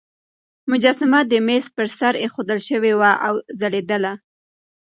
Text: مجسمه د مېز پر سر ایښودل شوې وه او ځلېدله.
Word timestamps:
مجسمه 0.71 1.19
د 1.31 1.33
مېز 1.47 1.65
پر 1.75 1.87
سر 1.99 2.13
ایښودل 2.23 2.59
شوې 2.69 2.93
وه 2.99 3.11
او 3.27 3.35
ځلېدله. 3.59 4.13